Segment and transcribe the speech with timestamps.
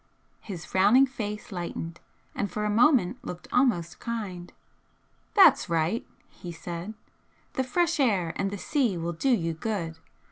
[0.39, 1.99] His frowning face lightened,
[2.33, 4.51] and for a moment looked almost kind.
[5.35, 6.95] "That's right!" he said
[7.53, 9.99] "The fresh air and the sea will do you good.